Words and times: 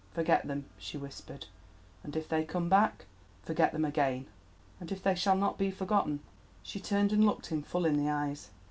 "Forget 0.15 0.47
them," 0.47 0.65
she 0.79 0.97
whispered. 0.97 1.45
"And 2.03 2.15
if 2.15 2.27
they 2.27 2.43
come 2.43 2.69
back?" 2.69 3.05
"Forget 3.43 3.71
them 3.71 3.85
again." 3.85 4.25
"And 4.79 4.91
if 4.91 5.03
they 5.03 5.15
will 5.27 5.35
not 5.35 5.59
be 5.59 5.69
forgotten?" 5.69 6.21
She 6.63 6.79
turned 6.79 7.13
and 7.13 7.23
looked 7.23 7.49
him 7.51 7.61
full 7.61 7.85
in 7.85 7.97
the 8.03 8.09
eyes. 8.09 8.49